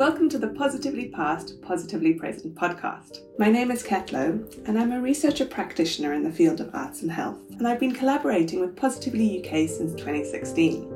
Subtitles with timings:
[0.00, 3.18] Welcome to the Positively Past, Positively Present podcast.
[3.38, 7.12] My name is Kat and I'm a researcher practitioner in the field of arts and
[7.12, 10.90] health, and I've been collaborating with Positively UK since 2016.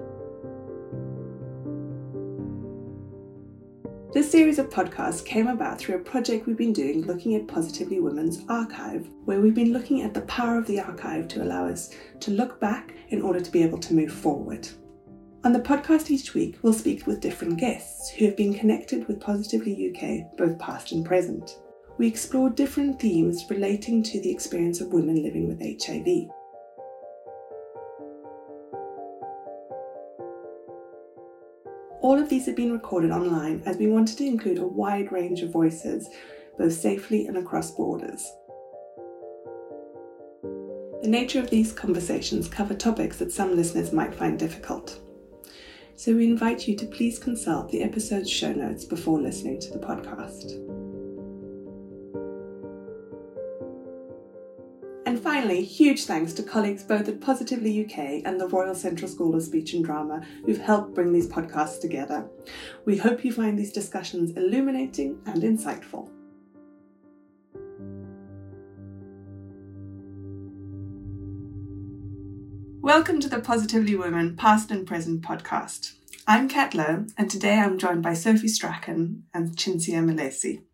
[4.14, 8.00] This series of podcasts came about through a project we've been doing looking at Positively
[8.00, 11.94] Women's Archive, where we've been looking at the power of the archive to allow us
[12.20, 14.66] to look back in order to be able to move forward.
[15.44, 19.20] On the podcast each week, we'll speak with different guests who have been connected with
[19.20, 21.58] Positively UK, both past and present.
[21.98, 26.30] We explore different themes relating to the experience of women living with HIV.
[32.00, 35.42] All of these have been recorded online as we wanted to include a wide range
[35.42, 36.08] of voices,
[36.56, 38.32] both safely and across borders.
[41.02, 45.03] The nature of these conversations cover topics that some listeners might find difficult.
[45.96, 49.78] So we invite you to please consult the episode's show notes before listening to the
[49.78, 50.52] podcast.
[55.06, 59.36] And finally, huge thanks to colleagues both at Positively UK and the Royal Central School
[59.36, 62.28] of Speech and Drama who've helped bring these podcasts together.
[62.84, 66.08] We hope you find these discussions illuminating and insightful.
[72.84, 75.94] Welcome to the Positively Women Past and Present podcast.
[76.26, 80.64] I'm Kat Lowe, and today I'm joined by Sophie Strachan and Cinzia Milesi.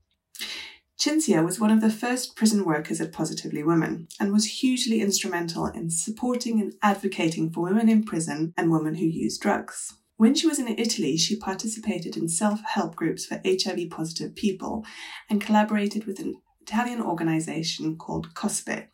[0.99, 5.67] Cinzia was one of the first prison workers at Positively Women and was hugely instrumental
[5.67, 9.95] in supporting and advocating for women in prison and women who use drugs.
[10.17, 14.85] When she was in Italy, she participated in self help groups for HIV positive people
[15.29, 18.89] and collaborated with an Italian organization called COSPE,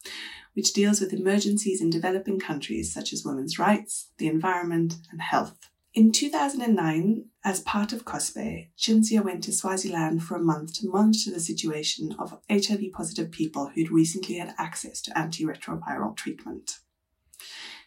[0.57, 5.59] which deals with emergencies in developing countries such as women's rights, the environment, and health.
[5.93, 11.31] In 2009, as part of COSPE, Cinzia went to Swaziland for a month to monitor
[11.31, 16.79] the situation of HIV positive people who'd recently had access to antiretroviral treatment.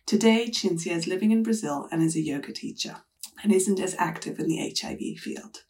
[0.06, 2.97] Today, Cinzia is living in Brazil and is a yoga teacher
[3.44, 5.63] and isn't as active in the HIV field.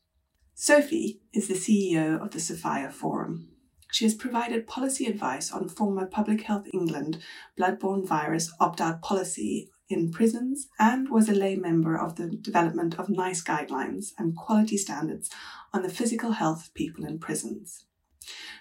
[0.53, 3.49] Sophie is the CEO of the Sophia Forum.
[3.91, 7.17] She has provided policy advice on former Public Health England
[7.57, 13.00] bloodborne virus opt out policy in prisons and was a lay member of the development
[13.00, 15.29] of NICE guidelines and quality standards
[15.73, 17.85] on the physical health of people in prisons.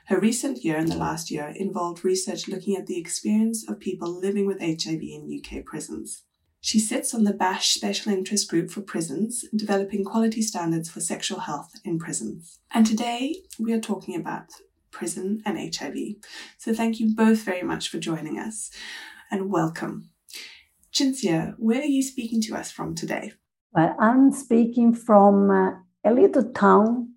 [0.06, 4.08] Her recent year and the last year involved research looking at the experience of people
[4.10, 6.22] living with HIV in UK prisons.
[6.60, 11.40] She sits on the BASHH Special Interest Group for Prisons, developing quality standards for sexual
[11.40, 12.58] health in prisons.
[12.72, 14.48] And today we are talking about
[14.90, 15.96] prison and HIV.
[16.58, 18.70] So thank you both very much for joining us
[19.30, 20.10] and welcome.
[20.92, 23.32] Cinzia, where are you speaking to us from today?
[23.72, 25.70] Well, I'm speaking from uh,
[26.04, 27.14] a little town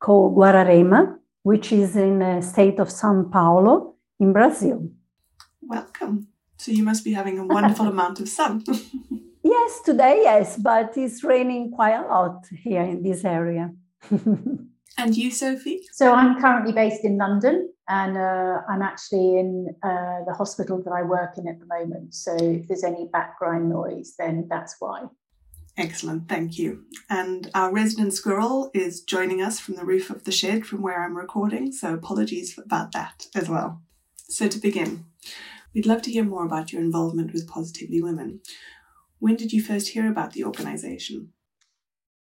[0.00, 4.90] called Guararema, which is in the state of Sao Paulo in Brazil.
[5.62, 6.28] Welcome.
[6.58, 8.64] So you must be having a wonderful amount of sun.
[9.42, 13.72] yes, today, yes, but it's raining quite a lot here in this area.
[14.96, 15.82] and you, Sophie?
[15.92, 20.90] So I'm currently based in London and uh, I'm actually in uh, the hospital that
[20.90, 22.14] I work in at the moment.
[22.14, 25.04] So if there's any background noise, then that's why.
[25.76, 26.84] Excellent, thank you.
[27.08, 31.04] And our resident squirrel is joining us from the roof of the shed from where
[31.04, 33.80] I'm recording, so apologies about that as well.
[34.28, 35.04] So to begin,
[35.72, 38.40] we'd love to hear more about your involvement with Positively Women.
[39.20, 41.32] When did you first hear about the organisation?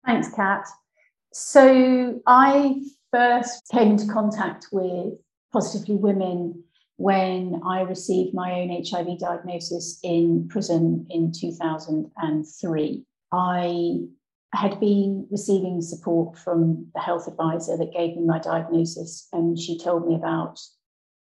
[0.06, 0.66] Thanks, Kat.
[1.32, 2.82] So I
[3.12, 5.14] first came into contact with
[5.52, 6.64] Positively Women
[6.96, 13.04] when I received my own HIV diagnosis in prison in 2003.
[13.32, 14.00] I
[14.52, 19.78] had been receiving support from the health advisor that gave me my diagnosis, and she
[19.78, 20.60] told me about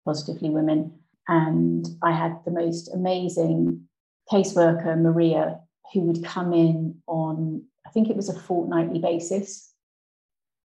[0.05, 0.93] Positively Women.
[1.27, 3.89] And I had the most amazing
[4.33, 5.61] caseworker, Maria,
[5.93, 9.68] who would come in on, I think it was a fortnightly basis.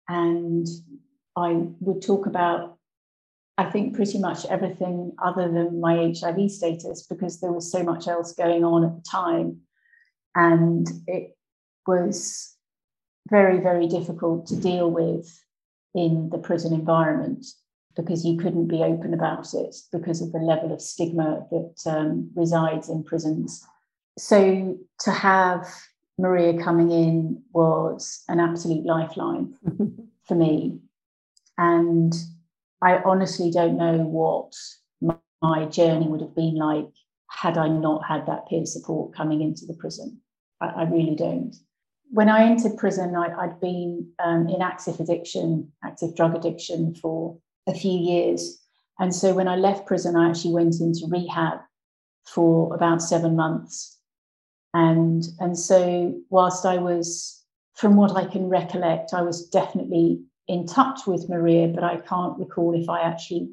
[0.09, 0.67] And
[1.38, 2.79] I would talk about
[3.59, 8.07] I think pretty much everything other than my HIV status because there was so much
[8.07, 9.57] else going on at the time.
[10.33, 11.35] And it
[11.85, 12.56] was
[13.29, 15.27] very, very difficult to deal with
[15.94, 17.45] in the prison environment
[17.97, 22.31] because you couldn't be open about it because of the level of stigma that um,
[22.35, 23.61] resides in prisons.
[24.17, 25.67] So to have
[26.19, 29.56] Maria coming in was an absolute lifeline
[30.27, 30.80] for me.
[31.57, 32.13] And
[32.81, 34.54] I honestly don't know what
[35.42, 36.89] my journey would have been like
[37.30, 40.19] had I not had that peer support coming into the prison.
[40.62, 41.56] I, I really don't.
[42.12, 47.38] when I entered prison, I, had been um, in active addiction, active drug addiction for
[47.68, 48.60] a few years.
[49.00, 51.60] And so when I left prison, I actually went into rehab
[52.25, 53.98] for about seven months.
[54.74, 57.44] And, and so, whilst I was,
[57.75, 62.38] from what I can recollect, I was definitely in touch with Maria, but I can't
[62.38, 63.50] recall if I actually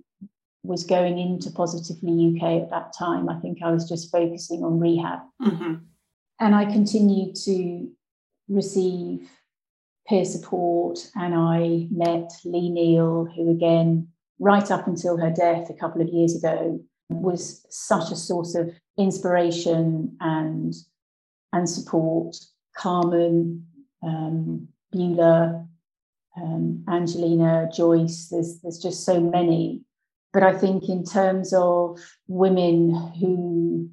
[0.62, 3.28] was going into Positively UK at that time.
[3.28, 5.20] I think I was just focusing on rehab.
[5.40, 5.74] Mm-hmm.
[6.40, 7.88] And I continued to
[8.48, 9.30] receive
[10.08, 14.08] peer support, and I met Lee Neal, who again,
[14.38, 18.72] right up until her death a couple of years ago, was such a source of
[18.98, 20.74] inspiration and
[21.52, 22.36] and support.
[22.76, 23.66] Carmen,
[24.02, 25.66] um, Beulah,
[26.36, 28.28] um, Angelina, Joyce.
[28.30, 29.82] There's there's just so many.
[30.32, 31.98] But I think in terms of
[32.28, 33.90] women who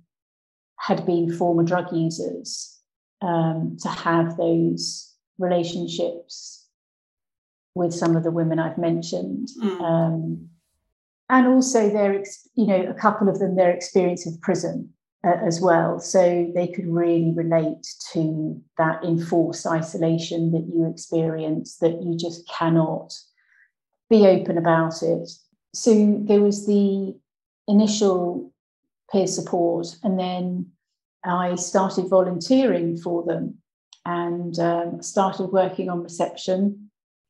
[0.77, 2.73] had been former drug users,
[3.23, 6.67] um, to have those relationships
[7.75, 9.47] with some of the women I've mentioned.
[9.61, 9.81] Mm.
[9.81, 10.50] Um,
[11.29, 12.21] and also their,
[12.55, 14.94] you know, a couple of them, their experience of prison
[15.25, 16.00] uh, as well.
[16.00, 22.48] So they could really relate to that enforced isolation that you experience, that you just
[22.48, 23.14] cannot
[24.10, 25.30] be open about it.
[25.74, 27.16] So there was the
[27.68, 28.52] initial
[29.12, 30.72] peer support, and then
[31.24, 33.60] I started volunteering for them
[34.06, 36.90] and um, started working on reception.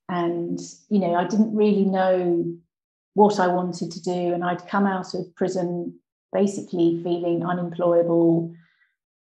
[0.10, 0.60] And,
[0.90, 2.58] you know, I didn't really know
[3.14, 4.34] what I wanted to do.
[4.34, 6.00] And I'd come out of prison
[6.34, 8.54] basically feeling unemployable.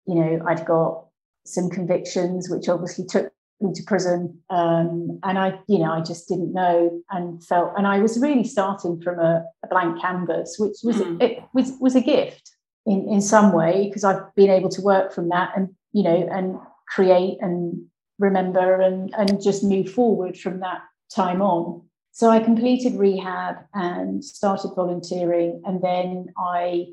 [0.06, 1.06] You know, I'd got
[1.46, 4.38] some convictions, which obviously took me to prison.
[4.50, 8.44] Um, and I, you know, I just didn't know and felt, and I was really
[8.44, 11.22] starting from a, a blank canvas, which was, mm.
[11.22, 12.50] it was, was a gift
[12.86, 16.28] in, in some way, because I've been able to work from that and, you know,
[16.30, 16.58] and
[16.88, 17.86] create and
[18.18, 20.80] remember and, and just move forward from that
[21.14, 21.82] time on.
[22.14, 26.86] So I completed rehab and started volunteering, and then I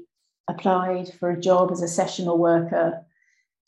[0.49, 3.05] applied for a job as a sessional worker,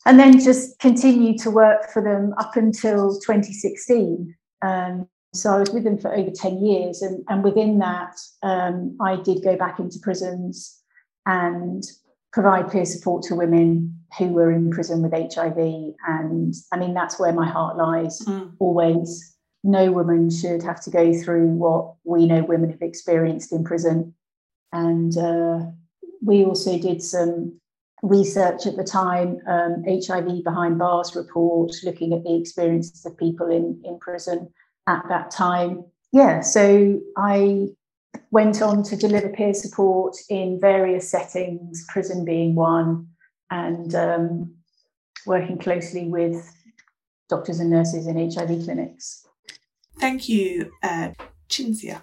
[0.04, 4.34] and then just continued to work for them up until 2016.
[4.62, 8.96] Um, so I was with them for over 10 years, and, and within that, um,
[9.00, 10.82] I did go back into prisons
[11.24, 11.84] and
[12.32, 15.56] provide peer support to women who were in prison with HIV.
[16.08, 18.52] And I mean, that's where my heart lies mm.
[18.58, 19.33] always
[19.64, 24.14] no woman should have to go through what we know women have experienced in prison.
[24.72, 25.60] And uh,
[26.22, 27.58] we also did some
[28.02, 33.50] research at the time, um, HIV Behind Bars report, looking at the experiences of people
[33.50, 34.52] in, in prison
[34.86, 35.84] at that time.
[36.12, 37.68] Yeah, so I
[38.30, 43.08] went on to deliver peer support in various settings, prison being one,
[43.50, 44.54] and um,
[45.24, 46.54] working closely with
[47.30, 49.26] doctors and nurses in HIV clinics.
[49.98, 51.10] Thank you, uh.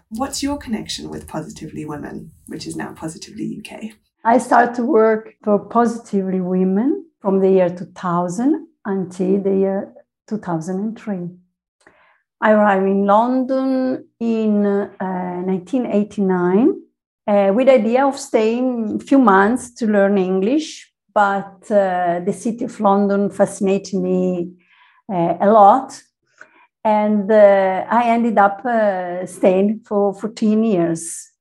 [0.09, 3.91] What's your connection with Positively Women, which is now Positively UK?
[4.23, 9.93] I started to work for Positively Women from the year 2000 until the year
[10.27, 11.29] 2003.
[12.39, 14.87] I arrived in London in uh,
[15.45, 16.81] 1989
[17.27, 22.33] uh, with the idea of staying a few months to learn English, but uh, the
[22.33, 24.53] city of London fascinated me
[25.11, 26.01] uh, a lot
[26.83, 31.31] and uh, I ended up uh, staying for 14 years.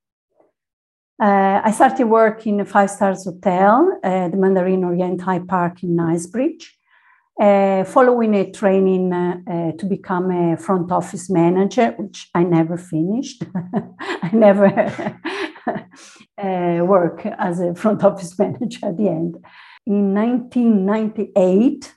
[1.20, 5.82] Uh, I started work in a five stars hotel, uh, the Mandarin Orient Hyde Park
[5.82, 6.78] in Knightsbridge,
[7.40, 13.44] uh, following a training uh, to become a front office manager, which I never finished.
[14.00, 15.18] I never
[16.86, 19.36] work as a front office manager at the end.
[19.86, 21.94] In 1998,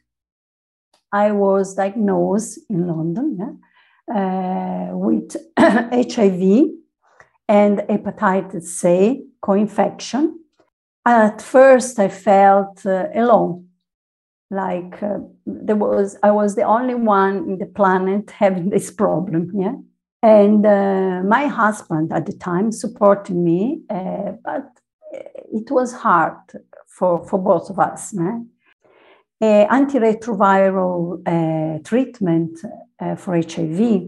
[1.14, 3.60] I was diagnosed in London
[4.14, 6.72] uh, with HIV
[7.48, 10.40] and hepatitis C co-infection.
[11.06, 13.68] At first, I felt uh, alone,
[14.50, 19.52] like uh, there was I was the only one in the planet having this problem.
[19.54, 19.76] Yeah,
[20.24, 24.66] and uh, my husband at the time supported me, uh, but
[25.12, 26.38] it was hard
[26.88, 28.14] for for both of us.
[28.14, 28.40] Yeah?
[29.44, 31.20] Uh, antiretroviral
[31.84, 32.58] treatment
[33.02, 34.04] uh, for HIV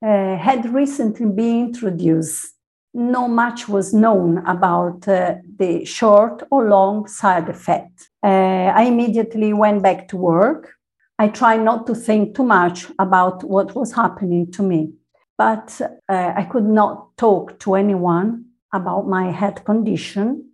[0.00, 2.54] uh, had recently been introduced.
[2.92, 8.10] No much was known about uh, the short or long side effect.
[8.22, 10.74] I immediately went back to work.
[11.18, 14.92] I tried not to think too much about what was happening to me,
[15.36, 20.44] but I could not talk to anyone about my health condition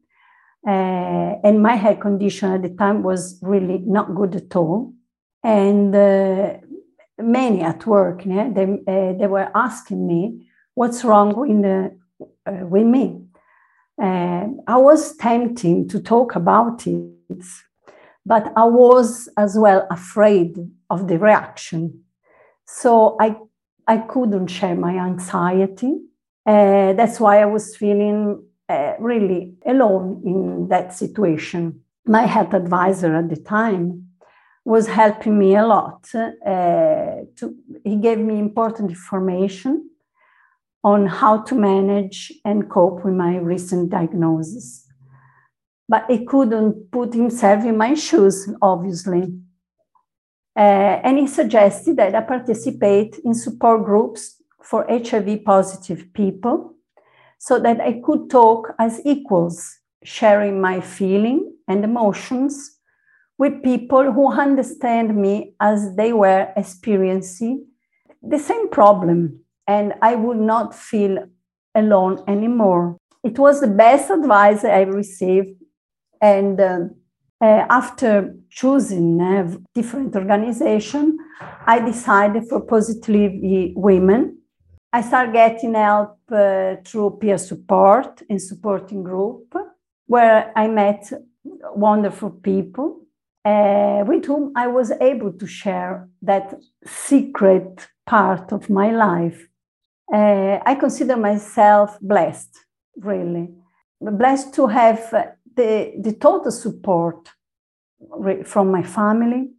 [0.67, 4.93] uh, and my hair condition at the time was really not good at all.
[5.43, 6.59] And uh,
[7.19, 12.87] many at work, yeah, they, uh, they were asking me, what's wrong with, uh, with
[12.87, 13.25] me?
[13.99, 17.45] I was tempting to talk about it,
[18.25, 20.57] but I was as well afraid
[20.89, 22.05] of the reaction.
[22.67, 23.37] So I,
[23.87, 26.01] I couldn't share my anxiety.
[26.47, 31.81] Uh, that's why I was feeling uh, really alone in that situation.
[32.07, 34.07] My health advisor at the time
[34.65, 36.09] was helping me a lot.
[36.15, 39.91] Uh, to, he gave me important information
[40.85, 44.87] on how to manage and cope with my recent diagnosis.
[45.89, 49.25] But he couldn't put himself in my shoes, obviously.
[50.57, 56.77] Uh, and he suggested that I participate in support groups for HIV positive people
[57.41, 62.79] so that I could talk as equals, sharing my feeling and emotions
[63.39, 67.67] with people who understand me as they were experiencing
[68.23, 71.25] the same problem and I would not feel
[71.75, 72.99] alone anymore.
[73.25, 75.59] It was the best advice I received.
[76.21, 76.81] And uh,
[77.41, 81.17] uh, after choosing a different organization,
[81.67, 84.39] I decided for Positively Women.
[84.93, 86.20] I started getting help uh,
[86.85, 89.55] through peer support in supporting group,
[90.07, 91.13] where I met
[91.75, 93.01] wonderful people
[93.45, 99.49] uh, with whom I was able to share that secret part of my life.
[100.13, 102.57] Uh, I consider myself blessed,
[102.97, 103.49] really,
[104.01, 105.11] blessed to have
[105.57, 107.29] the, the total support
[108.45, 109.51] from my family,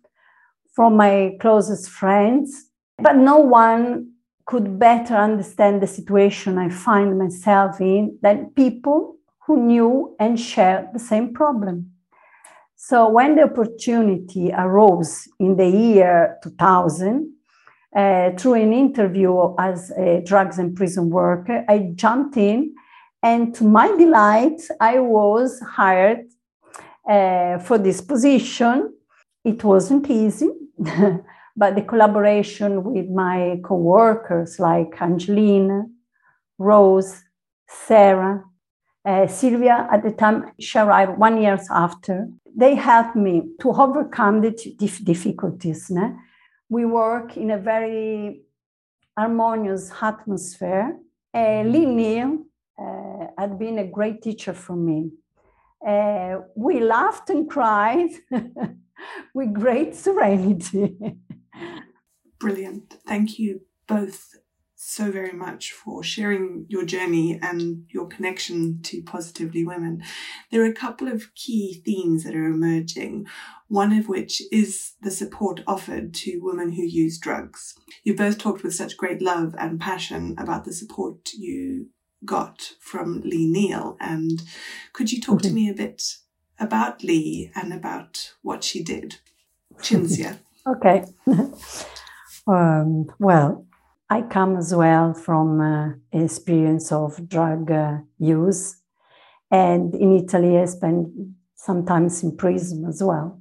[0.73, 4.10] from my closest friends, but no one
[4.51, 9.15] could better understand the situation I find myself in than people
[9.45, 11.91] who knew and shared the same problem.
[12.75, 17.31] So when the opportunity arose in the year 2000,
[17.95, 21.65] uh, through an interview as a drugs and prison worker.
[21.67, 22.73] I jumped in,
[23.21, 26.25] and to my delight, I was hired
[27.09, 28.93] uh, for this position.
[29.43, 30.49] It wasn't easy,
[31.55, 35.85] but the collaboration with my co-workers like Angelina,
[36.57, 37.23] Rose,
[37.67, 38.43] Sarah,
[39.05, 44.41] uh, Sylvia, at the time she arrived one year after, they helped me to overcome
[44.41, 44.51] the
[45.03, 45.89] difficulties.
[45.89, 46.17] Né?
[46.71, 48.43] we work in a very
[49.17, 50.97] harmonious atmosphere.
[51.33, 52.45] Uh, Lee Neal
[52.79, 55.11] uh, had been a great teacher for me.
[55.85, 58.09] Uh, we laughed and cried
[59.33, 60.97] with great serenity.
[62.39, 62.95] Brilliant.
[63.05, 64.35] Thank you both
[64.83, 70.01] so very much for sharing your journey and your connection to Positively Women.
[70.49, 73.27] There are a couple of key themes that are emerging,
[73.67, 77.75] one of which is the support offered to women who use drugs.
[78.03, 81.89] You both talked with such great love and passion about the support you
[82.25, 83.97] got from Lee Neal.
[83.99, 84.41] And
[84.93, 85.47] could you talk mm-hmm.
[85.49, 86.17] to me a bit
[86.59, 89.17] about Lee and about what she did?
[89.77, 90.39] Cinzia.
[90.67, 91.05] okay.
[92.47, 93.65] um, well,
[94.09, 98.77] I come as well from uh, experience of drug uh, use.
[99.49, 101.07] And in Italy, I spent
[101.55, 103.39] sometimes in prison as well.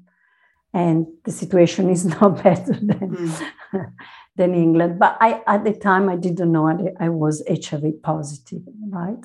[0.72, 3.52] And the situation is not better than, mm.
[4.36, 4.98] than England.
[4.98, 6.68] But I, at the time, I didn't know
[7.00, 9.24] I was HIV positive, right?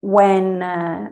[0.00, 1.10] When uh,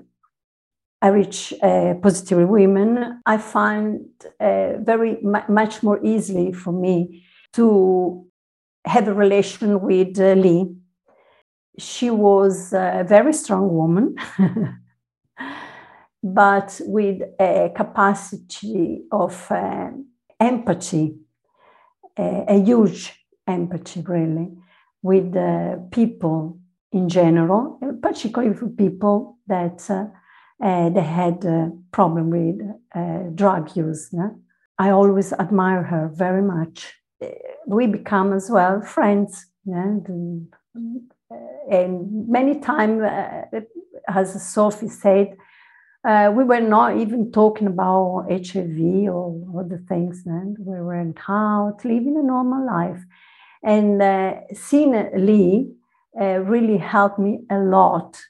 [1.09, 4.06] reach uh, positive women, I find
[4.38, 5.18] uh, very
[5.49, 8.25] much more easily for me to
[8.85, 10.75] have a relation with uh, Lee.
[11.78, 14.14] She was a very strong woman,
[16.23, 19.90] but with a capacity of uh,
[20.38, 21.16] empathy,
[22.16, 23.12] a, a, huge
[23.47, 24.50] empathy, really,
[25.02, 26.61] with uh, people
[26.92, 30.06] in general, particularly for people that uh, uh,
[30.62, 32.61] they had a problem with
[32.95, 34.12] uh, drug use.
[34.12, 34.37] No?
[34.78, 36.95] I always admire her very much
[37.66, 39.47] we become as well friends.
[39.64, 39.97] Yeah?
[41.71, 43.61] And many times, uh,
[44.09, 45.37] as Sophie said,
[46.04, 50.23] uh, we were not even talking about HIV or other things.
[50.26, 53.02] And we went out living a normal life.
[53.62, 55.73] And uh, seeing Lee
[56.21, 58.21] uh, really helped me a lot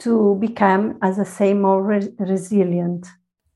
[0.00, 3.06] to become, as I say, more re- resilient.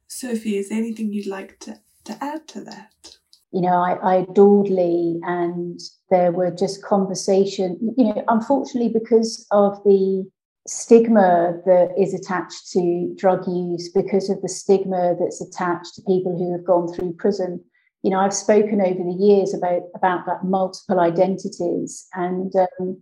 [0.07, 3.19] Sophie, is there anything you'd like to, to add to that?
[3.53, 5.81] you know, I, I adored Lee, and
[6.11, 7.95] there were just conversation.
[7.97, 10.29] You know, unfortunately, because of the
[10.67, 16.37] stigma that is attached to drug use, because of the stigma that's attached to people
[16.37, 17.65] who have gone through prison,
[18.03, 23.01] you know, I've spoken over the years about about that multiple identities, and um,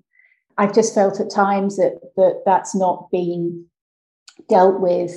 [0.59, 3.67] I've just felt at times that that that's not been
[4.49, 5.13] dealt with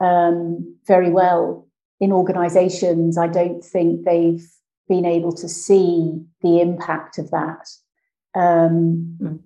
[0.00, 1.66] um, very well
[2.00, 3.18] in organisations.
[3.18, 4.46] I don't think they've
[4.88, 7.68] been able to see the impact of that.
[8.34, 9.40] Um, mm.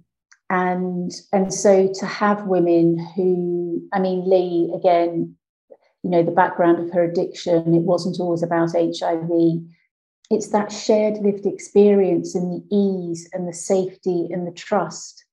[0.51, 5.35] And and so to have women who, I mean, Lee again,
[6.03, 9.31] you know, the background of her addiction, it wasn't always about HIV.
[10.31, 15.24] It's that shared lived experience and the ease and the safety and the trust.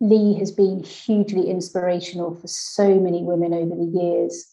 [0.00, 4.46] Lee has been hugely inspirational for so many women over the years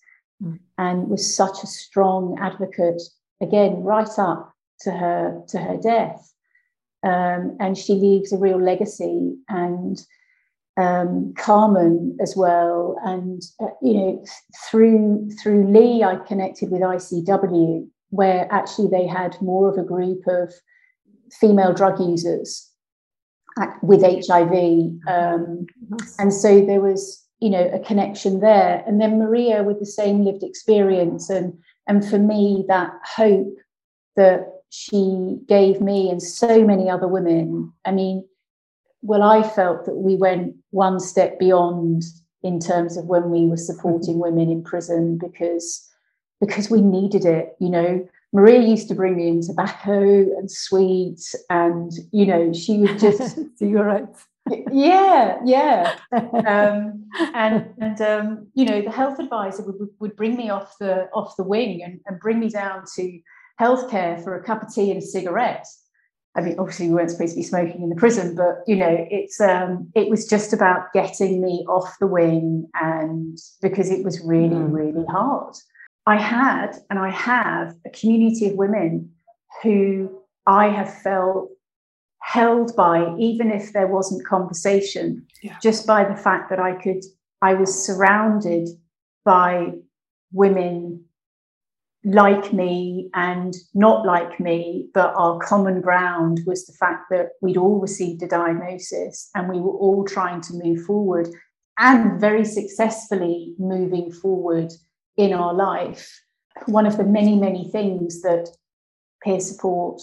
[0.43, 0.59] mm.
[0.77, 3.01] and was such a strong advocate,
[3.41, 6.33] again, right up to her to her death.
[7.03, 10.01] Um, and she leaves a real legacy and
[10.77, 12.98] um, Carmen as well.
[13.03, 14.25] And uh, you know,
[14.69, 20.25] through through Lee, I connected with ICW, where actually they had more of a group
[20.27, 20.53] of
[21.31, 22.69] female drug users
[23.82, 24.53] with HIV,
[25.08, 25.65] um,
[26.18, 28.84] and so there was you know a connection there.
[28.88, 33.56] And then Maria with the same lived experience, and and for me that hope
[34.15, 37.74] that she gave me and so many other women.
[37.86, 38.27] I mean,
[39.01, 42.03] well, I felt that we went one step beyond
[42.44, 44.36] in terms of when we were supporting mm-hmm.
[44.36, 45.86] women in prison because
[46.39, 47.56] because we needed it.
[47.60, 52.77] You know, Maria used to bring me in tobacco and sweets, and you know, she
[52.77, 54.25] would just cigarettes.
[54.71, 60.50] yeah, yeah, um, and and um, you know, the health advisor would, would bring me
[60.50, 63.19] off the off the wing and, and bring me down to
[63.59, 65.67] healthcare for a cup of tea and a cigarette.
[66.36, 69.07] I mean, obviously we weren't supposed to be smoking in the prison, but you know,
[69.09, 74.21] it's um, it was just about getting me off the wing, and because it was
[74.21, 74.71] really, mm.
[74.71, 75.55] really hard.
[76.10, 79.12] I had and I have a community of women
[79.62, 81.50] who I have felt
[82.24, 85.57] held by, even if there wasn't conversation, yeah.
[85.62, 87.03] just by the fact that I could,
[87.44, 88.70] I was surrounded
[89.24, 89.74] by
[90.33, 91.05] women
[92.03, 97.57] like me and not like me, but our common ground was the fact that we'd
[97.57, 101.29] all received a diagnosis and we were all trying to move forward
[101.77, 104.72] and very successfully moving forward
[105.20, 106.20] in our life.
[106.66, 108.50] One of the many, many things that
[109.24, 110.01] peer support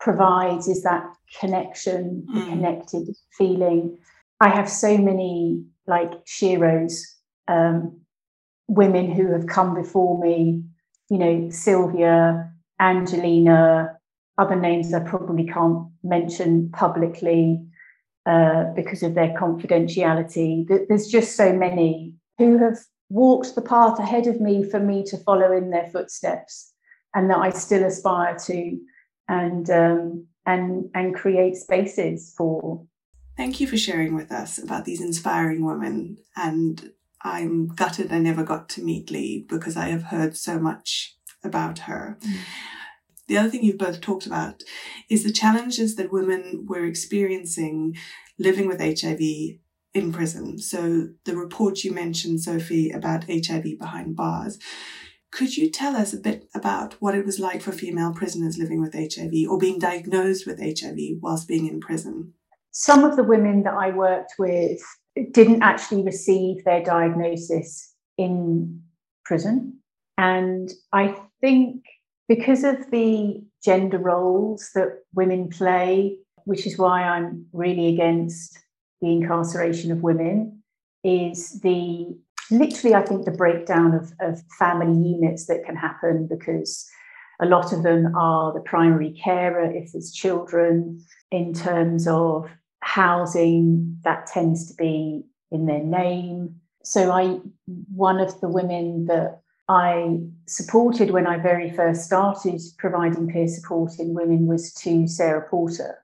[0.00, 1.04] provides is that
[1.40, 2.34] connection, mm.
[2.34, 3.98] the connected feeling.
[4.40, 7.00] I have so many like sheroes,
[7.48, 8.00] um,
[8.68, 10.62] women who have come before me
[11.08, 13.96] you know, Sylvia, Angelina,
[14.36, 17.60] other names I probably can't mention publicly
[18.26, 20.66] uh, because of their confidentiality.
[20.88, 22.78] There's just so many who have
[23.10, 26.72] walked the path ahead of me for me to follow in their footsteps
[27.14, 28.78] and that I still aspire to
[29.28, 32.84] and um, and and create spaces for.
[33.36, 36.92] Thank you for sharing with us about these inspiring women and
[37.22, 41.80] I'm gutted I never got to meet Lee because I have heard so much about
[41.80, 42.18] her.
[43.26, 44.62] The other thing you've both talked about
[45.10, 47.96] is the challenges that women were experiencing
[48.38, 49.20] living with HIV
[49.94, 50.58] in prison.
[50.58, 54.58] So, the report you mentioned, Sophie, about HIV behind bars.
[55.30, 58.80] Could you tell us a bit about what it was like for female prisoners living
[58.80, 62.32] with HIV or being diagnosed with HIV whilst being in prison?
[62.70, 64.80] Some of the women that I worked with
[65.32, 68.82] didn't actually receive their diagnosis in
[69.24, 69.78] prison.
[70.16, 71.84] And I think
[72.28, 78.58] because of the gender roles that women play, which is why I'm really against
[79.00, 80.62] the incarceration of women,
[81.04, 82.16] is the
[82.50, 86.88] literally, I think, the breakdown of, of family units that can happen because
[87.40, 93.98] a lot of them are the primary carer if there's children, in terms of housing
[94.02, 96.54] that tends to be in their name.
[96.82, 97.40] So I
[97.94, 103.98] one of the women that I supported when I very first started providing peer support
[103.98, 105.98] in women was to Sarah Porter,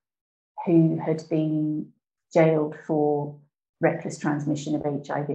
[0.66, 1.90] who had been
[2.35, 3.38] jailed for
[3.81, 5.29] reckless transmission of HIV.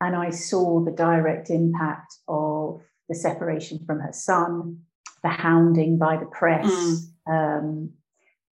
[0.00, 4.80] And I saw the direct impact of the separation from her son,
[5.22, 6.98] the hounding by the press, mm.
[7.28, 7.90] um,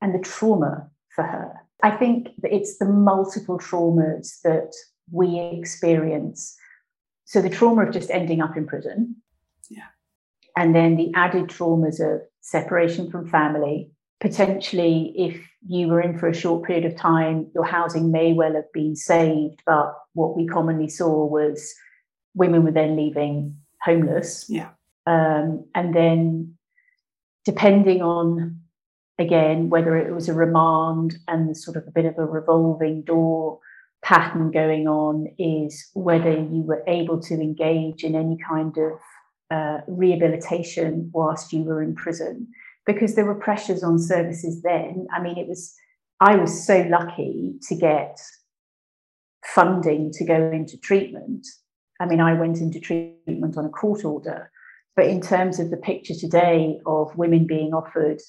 [0.02, 1.54] and the trauma for her.
[1.82, 4.72] I think that it's the multiple traumas that
[5.10, 6.56] we experience.
[7.24, 9.16] So the trauma of just ending up in prison.
[9.70, 9.86] Yeah.
[10.56, 13.90] And then the added traumas of separation from family.
[14.20, 18.54] Potentially, if you were in for a short period of time, your housing may well
[18.54, 19.62] have been saved.
[19.64, 21.74] But what we commonly saw was
[22.34, 24.46] women were then leaving homeless.
[24.48, 24.70] Yeah.
[25.06, 26.54] Um, and then
[27.44, 28.60] depending on,
[29.18, 33.60] again, whether it was a remand and sort of a bit of a revolving door
[34.02, 38.98] pattern going on, is whether you were able to engage in any kind of
[39.50, 42.48] uh, rehabilitation whilst you were in prison.
[42.88, 45.06] Because there were pressures on services then.
[45.14, 45.74] I mean, it was,
[46.20, 48.18] I was so lucky to get
[49.44, 51.46] funding to go into treatment.
[52.00, 54.50] I mean, I went into treatment on a court order,
[54.96, 58.20] but in terms of the picture today of women being offered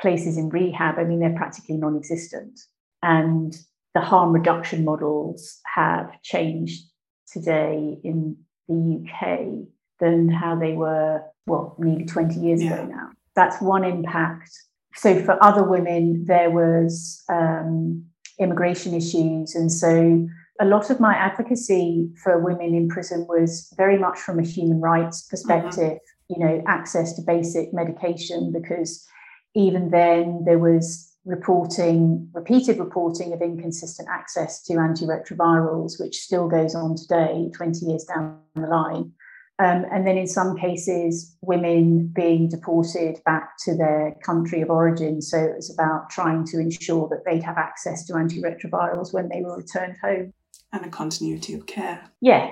[0.00, 2.58] places in rehab, I mean, they're practically non existent.
[3.02, 3.54] And
[3.94, 6.84] the harm reduction models have changed
[7.30, 8.36] today in
[8.68, 9.66] the UK
[10.00, 12.74] than how they were, well, nearly 20 years yeah.
[12.74, 13.10] ago now.
[13.36, 14.50] That's one impact.
[14.96, 18.04] So for other women, there was um,
[18.40, 19.54] immigration issues.
[19.54, 20.26] And so
[20.60, 24.80] a lot of my advocacy for women in prison was very much from a human
[24.80, 26.32] rights perspective, mm-hmm.
[26.40, 29.06] you know, access to basic medication, because
[29.54, 36.74] even then there was reporting, repeated reporting of inconsistent access to antiretrovirals, which still goes
[36.74, 39.12] on today, 20 years down the line.
[39.58, 45.22] Um, and then in some cases, women being deported back to their country of origin.
[45.22, 49.40] So it was about trying to ensure that they'd have access to antiretrovirals when they
[49.40, 50.34] were returned home
[50.72, 52.02] and a continuity of care.
[52.20, 52.50] Yeah,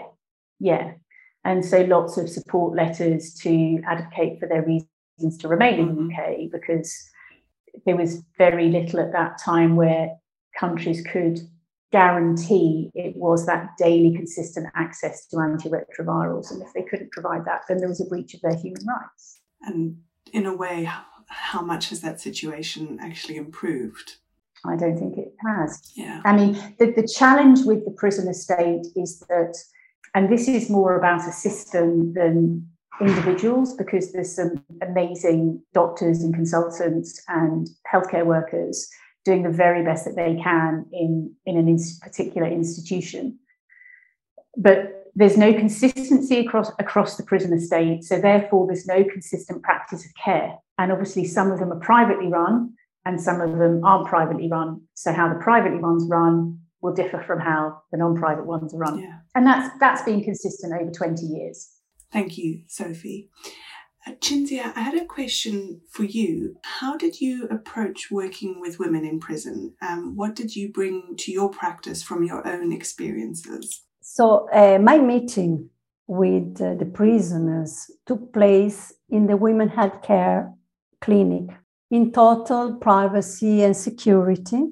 [0.60, 0.92] yeah.
[1.44, 6.00] And so lots of support letters to advocate for their reasons to remain in the
[6.00, 6.44] mm-hmm.
[6.44, 6.96] UK because
[7.84, 10.16] there was very little at that time where
[10.58, 11.40] countries could
[11.98, 16.50] guarantee it was that daily consistent access to antiretrovirals.
[16.50, 19.40] And if they couldn't provide that, then there was a breach of their human rights.
[19.62, 19.98] And
[20.32, 20.90] in a way,
[21.28, 24.08] how much has that situation actually improved?
[24.66, 25.70] I don't think it has.
[25.94, 26.20] Yeah.
[26.24, 29.54] I mean, the, the challenge with the prison estate is that,
[30.14, 32.68] and this is more about a system than
[33.00, 38.88] individuals, because there's some amazing doctors and consultants and healthcare workers
[39.24, 43.38] doing the very best that they can in, in a particular institution.
[44.56, 50.04] But there's no consistency across across the prison estate, so therefore there's no consistent practice
[50.04, 50.58] of care.
[50.78, 54.82] And obviously, some of them are privately run, and some of them aren't privately run.
[54.94, 58.98] So how the privately ones run will differ from how the non-private ones are run.
[58.98, 59.18] Yeah.
[59.34, 61.70] And that's that's been consistent over 20 years.
[62.12, 63.30] Thank you, Sophie.
[64.06, 66.56] Uh, Cinzia, I had a question for you.
[66.62, 69.74] How did you approach working with women in prison?
[69.80, 73.82] Um, what did you bring to your practice from your own experiences?
[74.02, 75.70] So, uh, my meeting
[76.06, 80.52] with uh, the prisoners took place in the Women Health Care
[81.00, 81.48] Clinic
[81.90, 84.64] in total privacy and security.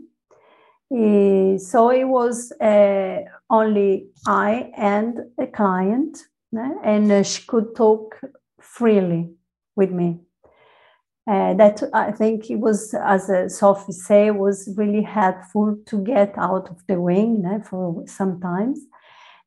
[0.95, 6.19] Uh, so it was uh, only I and a client,
[6.55, 8.21] uh, and uh, she could talk
[8.77, 9.31] freely
[9.77, 10.21] with me.
[11.31, 16.35] Uh, that I think it was, as uh, Sophie said, was really helpful to get
[16.37, 18.81] out of the wing for sometimes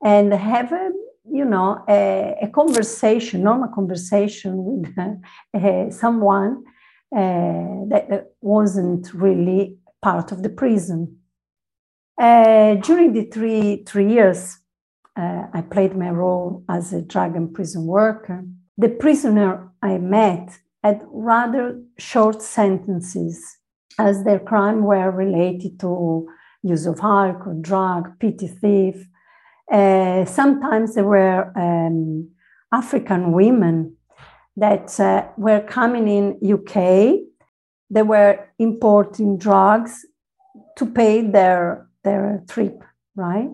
[0.01, 0.91] and have a
[1.29, 6.63] you know a, a conversation, normal conversation with someone
[7.15, 11.17] uh, that wasn't really part of the prison.
[12.17, 14.59] Uh, during the three, three years,
[15.17, 18.45] uh, I played my role as a drug and prison worker.
[18.77, 23.57] The prisoner I met had rather short sentences
[23.97, 26.27] as their crime were related to
[26.61, 29.07] use of alcohol, drug, petty thief.
[29.71, 32.29] Uh, sometimes there were um,
[32.71, 33.95] African women
[34.57, 37.19] that uh, were coming in UK.
[37.89, 40.05] They were importing drugs
[40.77, 42.83] to pay their their trip,
[43.15, 43.49] right?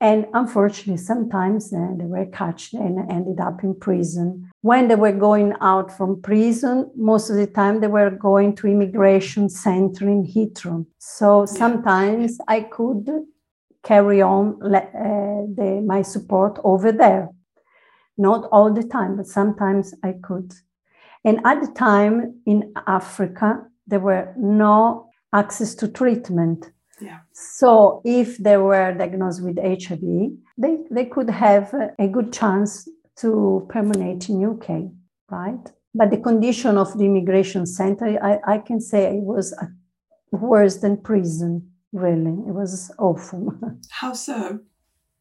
[0.00, 4.50] And unfortunately, sometimes uh, they were caught and ended up in prison.
[4.70, 8.66] When they were going out from prison, most of the time they were going to
[8.66, 10.86] immigration center in Heathrow.
[10.98, 13.06] So sometimes I could
[13.82, 14.80] carry on uh,
[15.58, 17.28] the, my support over there
[18.16, 20.54] not all the time, but sometimes I could.
[21.24, 26.70] And at the time in Africa, there were no access to treatment.
[27.00, 27.20] Yeah.
[27.32, 30.00] So if they were diagnosed with HIV,
[30.56, 34.90] they, they could have a good chance to permanent in UK,
[35.30, 35.72] right?
[35.94, 39.54] But the condition of the immigration center, I, I can say it was
[40.32, 42.32] worse than prison, really.
[42.48, 43.54] It was awful.
[43.90, 44.58] How so?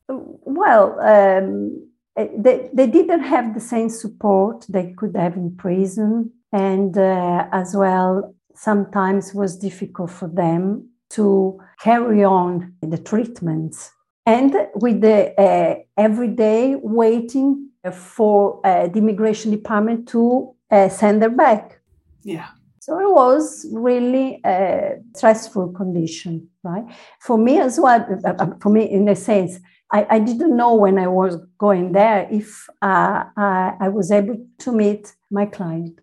[0.07, 6.31] Well, um, Eh, they, they didn't have the same support they could have in prison
[6.51, 13.91] and uh, as well sometimes was difficult for them to carry on the treatments
[14.27, 21.21] and with the uh, every day waiting for uh, the immigration department to uh, send
[21.21, 21.79] them back
[22.23, 22.47] yeah
[22.85, 26.83] So it was really a stressful condition, right?
[27.21, 29.57] For me as well, uh, uh, for me in a sense,
[29.93, 34.35] I, I didn't know when I was going there if uh, I, I was able
[34.63, 36.01] to meet my client.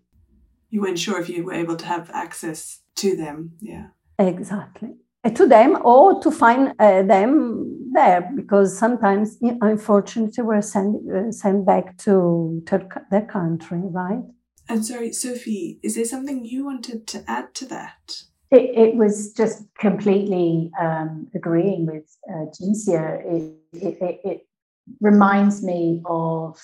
[0.71, 3.89] You weren't sure if you were able to have access to them, yeah.
[4.17, 4.95] Exactly.
[5.23, 11.31] Uh, to them or to find uh, them there because sometimes unfortunately we're sent, uh,
[11.31, 14.23] sent back to, to their country right?
[14.67, 18.23] And sorry sophie is there something you wanted to add to that?
[18.49, 24.47] It, it was just completely um, agreeing with uh, It, it, it,
[24.99, 26.59] reminds me of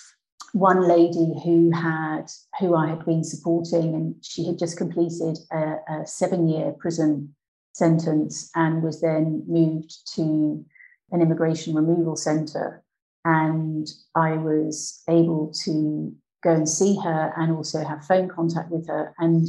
[0.54, 2.26] one lady who had
[2.60, 7.36] who I had been supporting, and she had just completed a, a seven-year prison
[7.78, 10.66] sentence and was then moved to
[11.12, 12.84] an immigration removal centre.
[13.24, 18.88] And I was able to go and see her and also have phone contact with
[18.88, 19.14] her.
[19.20, 19.48] And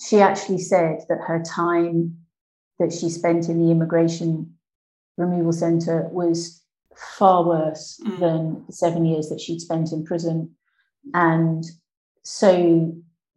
[0.00, 2.16] she actually said that her time
[2.78, 4.54] that she spent in the immigration
[5.16, 6.62] removal centre was
[6.94, 8.20] far worse mm.
[8.20, 10.54] than the seven years that she'd spent in prison.
[11.12, 11.64] And
[12.22, 12.94] so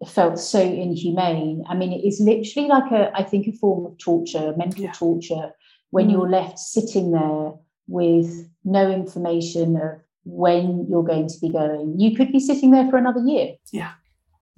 [0.10, 1.64] felt so inhumane.
[1.70, 4.94] I mean, it is literally like a, I think, a form of torture, mental yeah.
[4.94, 5.52] torture,
[5.92, 6.14] when mm.
[6.14, 7.52] you're left sitting there
[7.88, 12.00] with no information of when you're going to be going.
[12.00, 13.56] You could be sitting there for another year.
[13.72, 13.92] Yeah.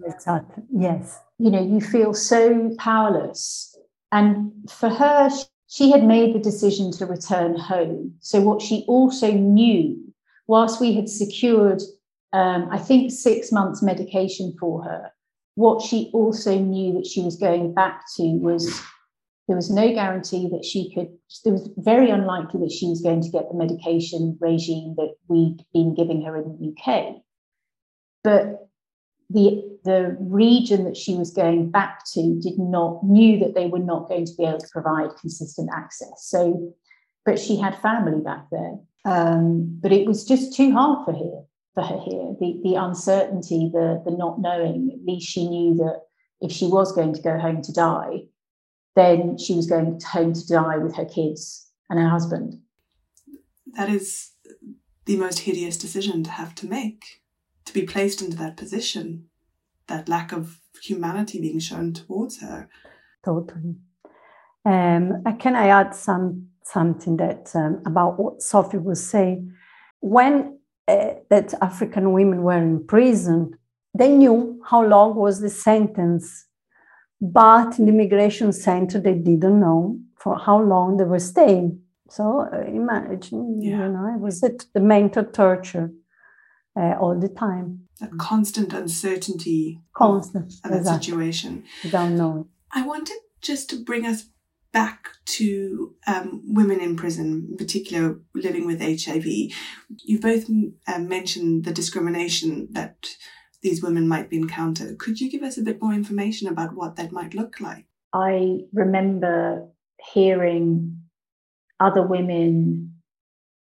[0.04, 0.64] Exactly.
[0.72, 1.20] Yes.
[1.38, 3.78] You know, you feel so powerless.
[4.12, 5.30] And for her,
[5.68, 8.14] she had made the decision to return home.
[8.20, 10.14] So, what she also knew,
[10.48, 11.82] whilst we had secured,
[12.32, 15.12] um, I think, six months medication for her,
[15.56, 18.82] what she also knew that she was going back to was
[19.48, 21.10] there was no guarantee that she could,
[21.46, 25.64] it was very unlikely that she was going to get the medication regime that we'd
[25.74, 27.16] been giving her in the UK.
[28.24, 28.70] But
[29.30, 33.80] the, the region that she was going back to did not, knew that they were
[33.80, 36.26] not going to be able to provide consistent access.
[36.26, 36.74] So,
[37.26, 38.78] but she had family back there.
[39.06, 42.36] Um, but it was just too hard for her for her here.
[42.40, 46.02] The, the uncertainty the, the not knowing at least she knew that
[46.42, 48.24] if she was going to go home to die
[48.96, 52.60] then she was going home to die with her kids and her husband.
[53.76, 54.32] That is
[55.06, 57.22] the most hideous decision to have to make
[57.66, 59.30] to be placed into that position
[59.88, 62.70] that lack of humanity being shown towards her.
[63.24, 63.76] Totally.
[64.66, 69.54] Um, can i add some something that um, about what sophie was saying?
[70.00, 73.58] When uh, that African women were in prison,
[73.98, 76.46] they knew how long was the sentence.
[77.22, 81.80] But in the immigration center, they didn't know for how long they were staying.
[82.10, 83.72] So uh, imagine, yeah.
[83.72, 85.92] you know, it was it, the mental torture
[86.78, 87.88] uh, all the time.
[88.00, 90.84] That constant uncertainty constant, of, of exactly.
[90.84, 91.64] that situation.
[91.84, 92.48] You don't know.
[92.74, 94.26] I wanted just to bring us
[94.74, 99.26] back to um, women in prison, in particular living with HIV.
[99.26, 100.50] You both
[100.88, 103.16] uh, mentioned the discrimination that
[103.62, 105.00] these women might be encountered.
[105.00, 107.86] Could you give us a bit more information about what that might look like?
[108.14, 109.70] I remember
[110.14, 111.00] hearing
[111.80, 112.94] other women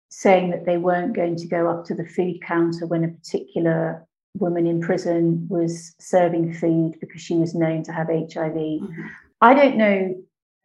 [0.09, 4.07] saying that they weren't going to go up to the food counter when a particular
[4.37, 8.55] woman in prison was serving food because she was known to have HIV.
[8.55, 9.07] Mm-hmm.
[9.41, 10.15] I don't know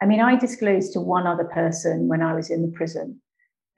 [0.00, 3.20] I mean, I disclosed to one other person when I was in the prison,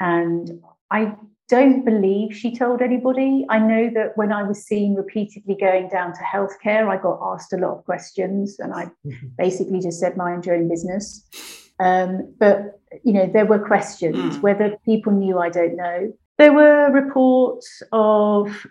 [0.01, 1.15] and I
[1.49, 3.45] don't believe she told anybody.
[3.51, 7.53] I know that when I was seen repeatedly going down to healthcare, I got asked
[7.53, 8.91] a lot of questions, and I
[9.39, 11.29] basically just said, "Mind your own business."
[11.81, 14.37] Um, but you know, there were questions.
[14.37, 14.41] Mm.
[14.43, 16.13] Whether people knew, I don't know.
[16.39, 18.67] There were reports of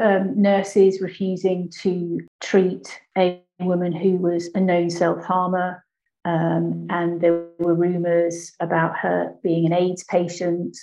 [0.00, 5.84] um, nurses refusing to treat a woman who was a known self harmer
[6.26, 10.76] um, and there were rumours about her being an AIDS patient,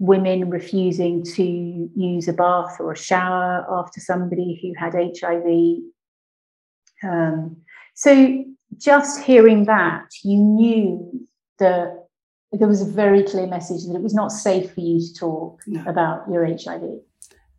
[0.00, 5.78] women refusing to use a bath or a shower after somebody who had HIV.
[7.04, 7.58] Um,
[7.94, 8.44] so
[8.76, 11.28] just hearing that, you knew
[11.60, 12.08] that
[12.50, 15.62] there was a very clear message that it was not safe for you to talk
[15.68, 15.84] no.
[15.86, 16.82] about your HIV.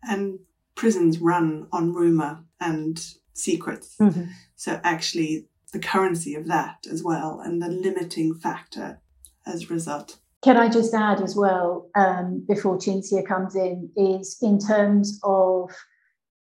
[0.04, 0.40] And
[0.76, 3.02] prisons run on rumour and
[3.34, 3.96] secrets.
[4.02, 4.26] Mm-hmm.
[4.58, 9.02] So actually, the currency of that as well and the limiting factor
[9.46, 10.20] as a result.
[10.44, 15.72] Can I just add as well, um, before Cinzia comes in, is in terms of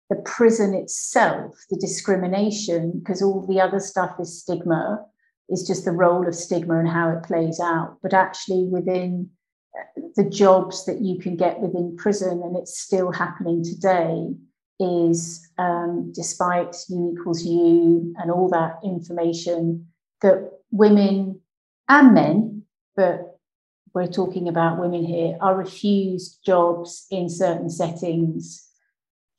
[0.09, 5.03] the prison itself, the discrimination, because all the other stuff is stigma,
[5.49, 7.97] is just the role of stigma and how it plays out.
[8.03, 9.29] But actually, within
[9.77, 14.27] uh, the jobs that you can get within prison, and it's still happening today,
[14.79, 19.87] is um, despite U equals U and all that information,
[20.21, 21.39] that women
[21.87, 22.63] and men,
[22.95, 23.39] but
[23.93, 28.67] we're talking about women here, are refused jobs in certain settings,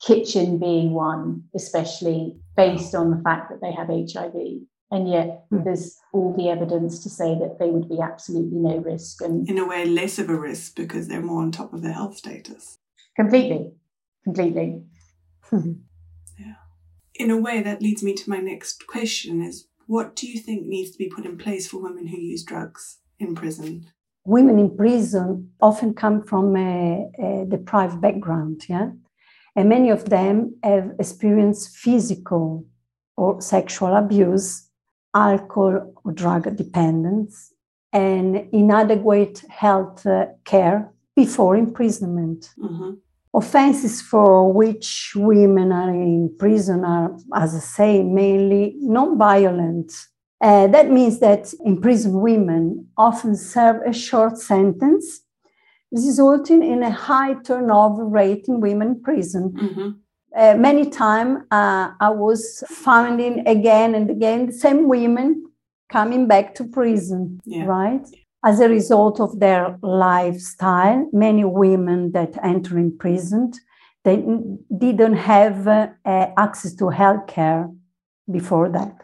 [0.05, 4.63] kitchen being one, especially based on the fact that they have HIV.
[4.91, 5.65] And yet mm.
[5.65, 9.21] there's all the evidence to say that they would be absolutely no risk.
[9.21, 11.93] And in a way, less of a risk because they're more on top of their
[11.93, 12.79] health status.
[13.17, 13.73] Completely.
[14.25, 14.83] Completely.
[15.53, 16.55] Yeah.
[17.15, 20.67] In a way, that leads me to my next question is what do you think
[20.67, 23.87] needs to be put in place for women who use drugs in prison?
[24.25, 28.91] Women in prison often come from a, a deprived background, yeah?
[29.55, 32.67] And many of them have experienced physical
[33.17, 34.69] or sexual abuse,
[35.15, 37.53] alcohol or drug dependence,
[37.93, 40.05] and inadequate health
[40.45, 42.51] care before imprisonment.
[42.59, 42.95] Mm-hmm
[43.37, 49.93] offenses for which women are in prison are, as I say, mainly non-violent.
[50.41, 55.21] Uh, that means that imprisoned women often serve a short sentence,
[55.93, 59.53] resulting in a high turnover rate in women in prison.
[59.53, 59.91] Mm-hmm.
[60.37, 65.45] Uh, many times uh, I was finding again and again the same women
[65.91, 67.65] coming back to prison, yeah.
[67.65, 68.07] right?
[68.47, 73.51] As a result of their lifestyle, many women that enter in prison,
[74.05, 74.25] they
[74.79, 75.89] didn't have uh,
[76.37, 77.69] access to health care
[78.31, 78.95] before that.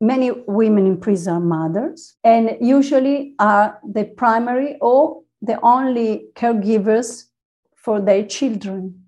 [0.00, 7.24] Many women in prison are mothers and usually are the primary or the only caregivers
[7.76, 9.04] for their children.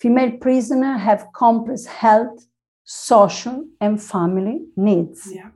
[0.00, 2.46] Female prisoners have complex health,
[2.84, 5.32] social, and family needs.
[5.34, 5.48] Yeah.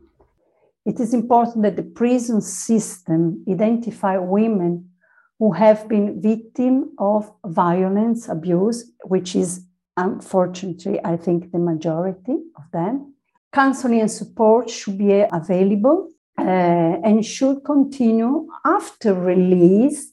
[0.87, 4.91] It is important that the prison system identify women
[5.39, 9.67] who have been victim of violence, abuse, which is
[9.97, 13.15] unfortunately, I think, the majority of them.
[13.53, 20.13] Counseling and support should be available uh, and should continue after release.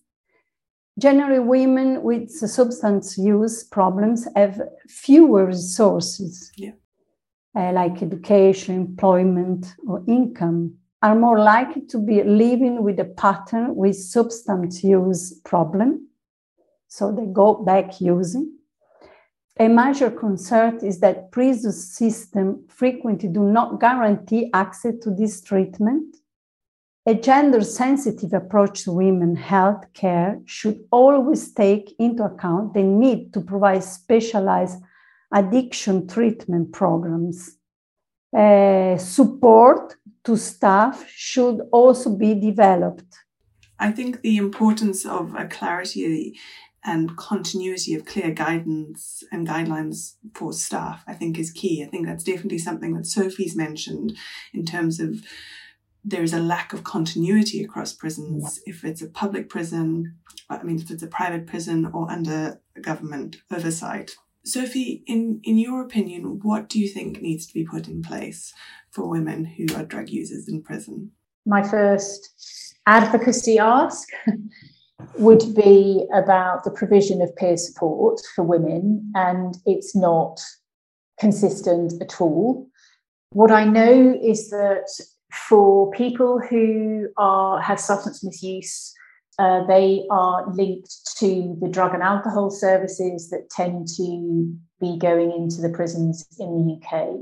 [0.99, 6.51] Generally, women with substance use problems have fewer resources.
[6.57, 6.71] Yeah
[7.57, 13.75] uh, like education, employment, or income, are more likely to be living with a pattern
[13.75, 16.07] with substance use problem.
[16.87, 18.53] So they go back using.
[19.59, 26.15] A major concern is that prison system frequently do not guarantee access to this treatment.
[27.07, 33.33] A gender sensitive approach to women health care should always take into account the need
[33.33, 34.79] to provide specialized
[35.33, 37.57] addiction treatment programs.
[38.37, 43.15] Uh, support to staff should also be developed.
[43.79, 46.37] I think the importance of a clarity
[46.83, 51.83] and continuity of clear guidance and guidelines for staff, I think, is key.
[51.83, 54.15] I think that's definitely something that Sophie's mentioned
[54.53, 55.23] in terms of
[56.03, 58.61] there is a lack of continuity across prisons.
[58.65, 60.15] If it's a public prison,
[60.49, 64.15] I mean, if it's a private prison or under government oversight.
[64.47, 68.53] Sophie, in, in your opinion, what do you think needs to be put in place
[68.91, 71.11] for women who are drug users in prison?
[71.45, 74.07] My first advocacy ask
[75.17, 80.39] would be about the provision of peer support for women, and it's not
[81.19, 82.67] consistent at all.
[83.31, 84.87] What I know is that
[85.47, 88.93] for people who are have substance misuse
[89.39, 95.31] uh, they are linked to the drug and alcohol services that tend to be going
[95.31, 97.17] into the prisons in the UK.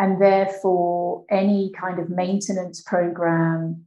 [0.00, 3.84] And therefore, any kind of maintenance program,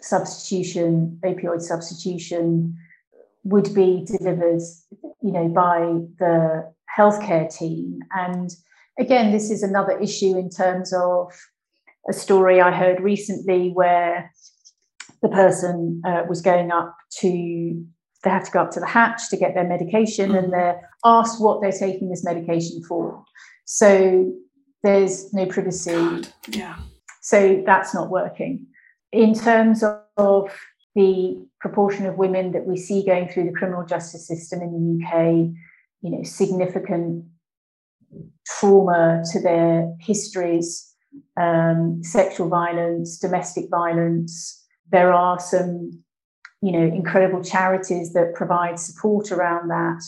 [0.00, 2.78] substitution, opioid substitution,
[3.44, 4.62] would be delivered,
[5.22, 5.80] you know, by
[6.18, 8.00] the healthcare team.
[8.12, 8.50] And
[8.98, 11.32] again, this is another issue in terms of
[12.08, 14.32] a story I heard recently where
[15.22, 17.84] the person uh, was going up to
[18.24, 20.44] they have to go up to the hatch to get their medication mm-hmm.
[20.44, 23.22] and they're asked what they're taking this medication for.
[23.66, 24.32] So
[24.82, 25.92] there's no privacy.
[25.92, 26.76] God, yeah.
[27.20, 28.66] So that's not working.
[29.12, 29.84] In terms
[30.16, 30.50] of
[30.96, 35.04] the proportion of women that we see going through the criminal justice system in the
[35.04, 35.54] UK
[36.02, 37.24] you know significant
[38.46, 40.94] trauma to their histories
[41.36, 46.02] um, sexual violence domestic violence there are some,
[46.62, 50.02] you know, incredible charities that provide support around that.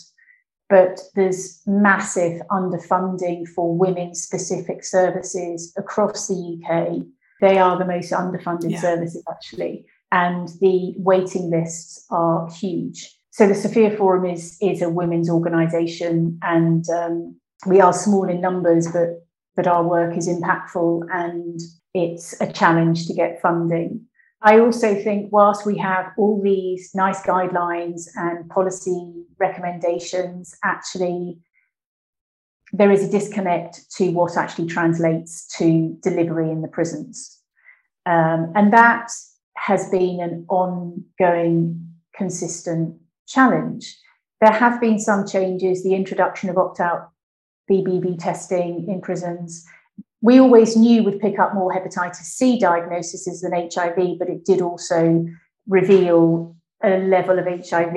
[0.69, 7.07] But there's massive underfunding for women specific services across the UK.
[7.41, 8.81] They are the most underfunded yeah.
[8.81, 9.87] services, actually.
[10.13, 13.15] And the waiting lists are huge.
[13.31, 18.41] so the Sophia Forum is is a women's organisation, and um, we are small in
[18.41, 21.61] numbers, but but our work is impactful, and
[21.95, 24.08] it's a challenge to get funding.
[24.41, 31.39] I also think, whilst we have all these nice guidelines and policy recommendations, actually
[32.73, 37.39] there is a disconnect to what actually translates to delivery in the prisons.
[38.07, 39.11] Um, and that
[39.57, 43.97] has been an ongoing, consistent challenge.
[44.41, 47.11] There have been some changes, the introduction of opt out
[47.71, 49.65] BBV testing in prisons.
[50.21, 54.61] We always knew would pick up more hepatitis C diagnoses than HIV, but it did
[54.61, 55.27] also
[55.67, 57.95] reveal a level of HIV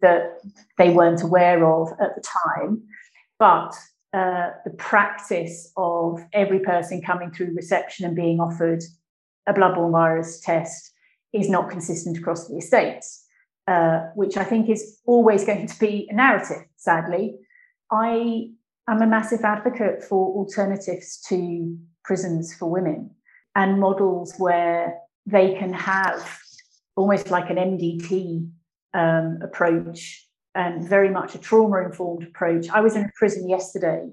[0.00, 0.38] that
[0.78, 2.82] they weren't aware of at the time.
[3.38, 3.74] But
[4.12, 8.82] uh, the practice of every person coming through reception and being offered
[9.46, 10.92] a bloodborne virus test
[11.32, 13.24] is not consistent across the estates,
[13.66, 17.36] uh, which I think is always going to be a narrative, sadly.
[17.90, 18.50] I
[18.88, 23.10] am a massive advocate for alternatives to prisons for women
[23.54, 26.38] and models where they can have
[26.96, 28.48] almost like an MDT
[28.94, 32.68] um, approach and very much a trauma informed approach.
[32.70, 34.08] I was in a prison yesterday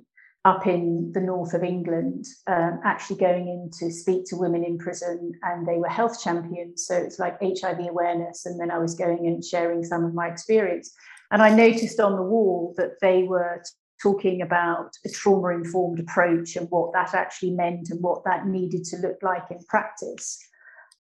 [0.46, 4.78] up in the north of England, um, actually going in to speak to women in
[4.78, 6.86] prison, and they were health champions.
[6.86, 8.46] So it's like HIV awareness.
[8.46, 10.94] And then I was going and sharing some of my experience.
[11.32, 13.64] And I noticed on the wall that they were
[14.04, 18.84] talking about a trauma informed approach and what that actually meant and what that needed
[18.84, 20.38] to look like in practice.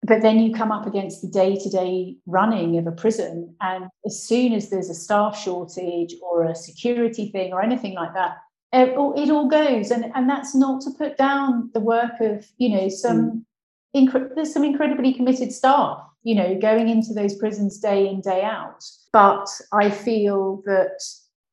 [0.05, 4.53] But then you come up against the day-to-day running of a prison and as soon
[4.53, 8.37] as there's a staff shortage or a security thing or anything like that
[8.73, 9.91] it all, it all goes.
[9.91, 13.45] And, and that's not to put down the work of you know some
[13.95, 14.35] mm.
[14.35, 18.85] there's some incredibly committed staff you know going into those prisons day in day out.
[19.13, 21.03] But i feel that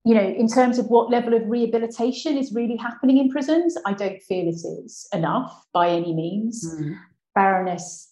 [0.06, 3.94] you know in terms of what level of rehabilitation is really happening in prisons i
[3.94, 6.98] don't feel it is enough by any means mm.
[7.36, 8.10] baroness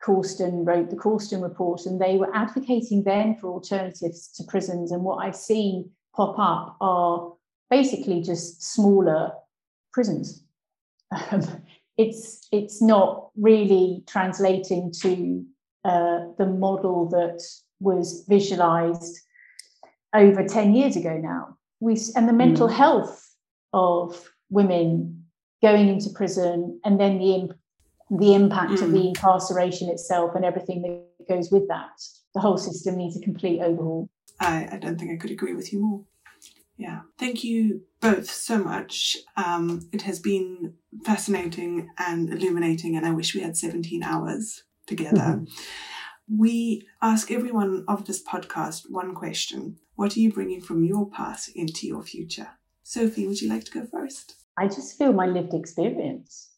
[0.00, 4.92] Corston wrote the Corston report, and they were advocating then for alternatives to prisons.
[4.92, 7.32] And what I've seen pop up are
[7.70, 9.32] basically just smaller
[9.92, 10.44] prisons.
[11.30, 11.42] Um,
[11.96, 15.44] it's it's not really translating to
[15.84, 17.42] uh, the model that
[17.80, 19.18] was visualized
[20.14, 21.56] over 10 years ago now.
[21.80, 22.72] We and the mental mm.
[22.72, 23.24] health
[23.72, 25.24] of women
[25.62, 27.50] going into prison and then the
[28.10, 28.82] the impact mm.
[28.82, 29.08] of the mm.
[29.08, 31.90] incarceration itself and everything that goes with that.
[32.34, 34.08] The whole system needs a complete overhaul.
[34.40, 36.04] I, I don't think I could agree with you more.
[36.76, 37.00] Yeah.
[37.18, 39.16] Thank you both so much.
[39.36, 45.16] Um, it has been fascinating and illuminating, and I wish we had 17 hours together.
[45.16, 46.38] Mm-hmm.
[46.38, 51.48] We ask everyone of this podcast one question What are you bringing from your past
[51.56, 52.46] into your future?
[52.84, 54.36] Sophie, would you like to go first?
[54.56, 56.50] I just feel my lived experience.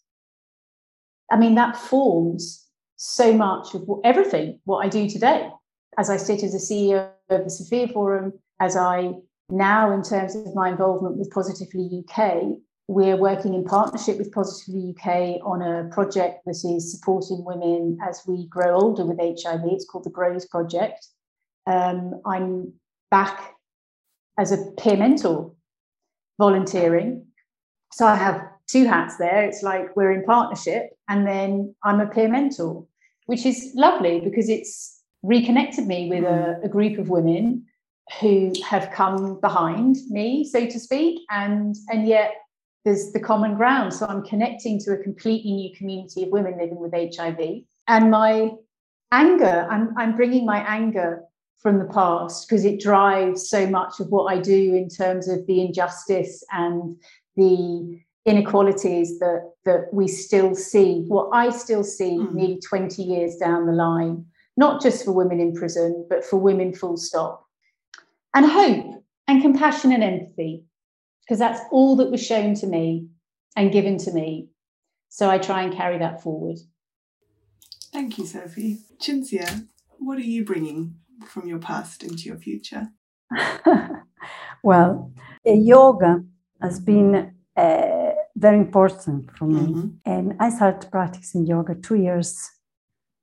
[1.33, 2.67] I mean, that forms
[2.97, 5.49] so much of what, everything what I do today.
[5.97, 9.15] As I sit as a CEO of the Sophia Forum, as I
[9.49, 12.43] now, in terms of my involvement with Positively UK,
[12.89, 18.23] we're working in partnership with Positively UK on a project that is supporting women as
[18.29, 19.63] we grow older with HIV.
[19.65, 21.07] It's called the GROWS Project.
[21.67, 22.75] Um, I'm
[23.11, 23.55] back
[24.39, 25.53] as a peer mentor
[26.39, 27.27] volunteering.
[27.93, 29.45] So I have two hats there.
[29.45, 32.87] It's like we're in partnership, and then I'm a peer mentor,
[33.27, 36.65] which is lovely because it's reconnected me with a, mm.
[36.65, 37.67] a group of women
[38.21, 42.33] who have come behind me, so to speak, and and yet
[42.85, 43.93] there's the common ground.
[43.93, 48.53] So I'm connecting to a completely new community of women living with HIV, and my
[49.13, 49.67] anger.
[49.71, 51.23] I'm I'm bringing my anger
[51.61, 55.47] from the past because it drives so much of what I do in terms of
[55.47, 56.97] the injustice and
[57.37, 62.33] the inequalities that that we still see, what I still see mm.
[62.33, 64.25] nearly 20 years down the line,
[64.57, 67.47] not just for women in prison, but for women full stop.
[68.35, 70.65] And hope and compassion and empathy,
[71.23, 73.09] because that's all that was shown to me
[73.57, 74.49] and given to me.
[75.11, 76.59] So I try and carry that forward.
[77.93, 78.79] Thank you, Sophie.
[79.01, 79.67] Cinzia,
[79.99, 80.95] what are you bringing
[81.27, 82.89] from your past into your future?
[84.63, 85.13] well,
[85.45, 86.25] yoga
[86.61, 89.61] has been uh, very important for me.
[89.61, 89.89] Mm-hmm.
[90.07, 92.51] And I started practicing yoga two years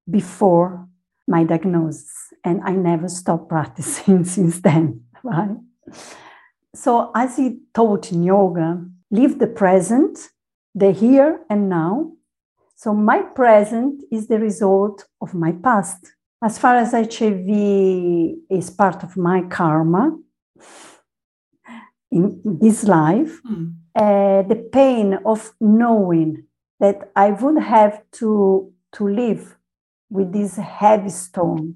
[0.10, 0.88] before
[1.28, 2.12] my diagnosis,
[2.44, 5.58] and I never stopped practicing since then, right?
[6.76, 10.30] So, as he taught in yoga, live the present,
[10.76, 12.12] the here and now.
[12.76, 16.14] So, my present is the result of my past.
[16.42, 17.50] As far as HIV
[18.50, 20.18] is part of my karma
[22.12, 23.74] in this life, Mm.
[23.96, 26.44] uh, the pain of knowing
[26.80, 29.58] that I would have to, to live
[30.10, 31.76] with this heavy stone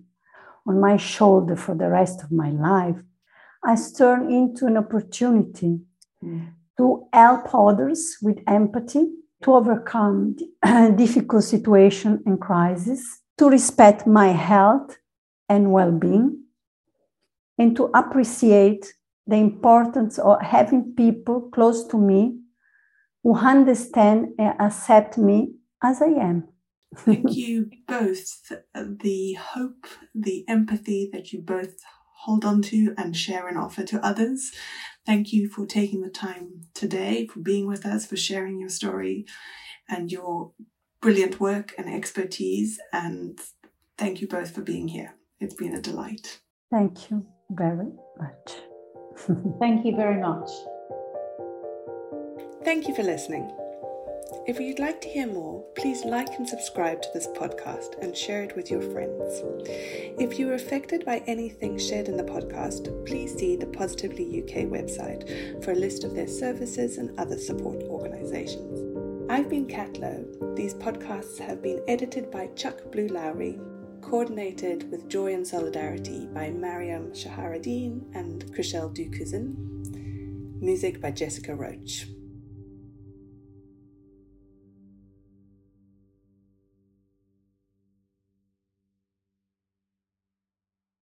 [0.67, 3.01] on my shoulder for the rest of my life
[3.65, 5.81] has turned into an opportunity
[6.23, 6.41] Mm.
[6.77, 9.09] to help others with empathy,
[9.41, 10.35] to overcome
[10.95, 14.97] difficult situation and crisis, to respect my health
[15.49, 16.43] and well-being,
[17.57, 18.93] and to appreciate
[19.27, 22.37] the importance of having people close to me
[23.23, 25.53] who understand and accept me
[25.83, 26.47] as I am.
[26.95, 28.51] Thank you both.
[28.73, 31.75] The hope, the empathy that you both
[32.21, 34.51] hold on to and share and offer to others.
[35.05, 39.25] Thank you for taking the time today, for being with us, for sharing your story
[39.89, 40.53] and your
[41.01, 42.79] brilliant work and expertise.
[42.93, 43.39] And
[43.97, 45.15] thank you both for being here.
[45.39, 46.39] It's been a delight.
[46.71, 48.55] Thank you very much.
[49.59, 50.49] Thank you very much.
[52.63, 53.51] Thank you for listening.
[54.47, 58.43] If you'd like to hear more, please like and subscribe to this podcast and share
[58.43, 59.41] it with your friends.
[60.19, 64.65] If you were affected by anything shared in the podcast, please see the Positively UK
[64.65, 68.90] website for a list of their services and other support organisations.
[69.31, 70.25] I've been Kat Lowe.
[70.57, 73.61] These podcasts have been edited by Chuck Blue Lowry,
[74.01, 79.55] coordinated with Joy and Solidarity by Mariam Shaharadine and Chriselle Dukuzin,
[80.61, 82.07] music by Jessica Roach.